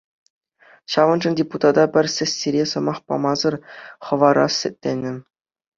[0.93, 3.55] Ҫавӑншӑн депутата пӗр сессире сӑмах памасӑр
[4.09, 5.13] хӑварас тенӗ.